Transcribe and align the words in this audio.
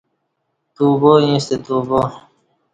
توبہ 0.75 1.11
ییںستہ 1.23 1.55
توبہ 1.65 2.01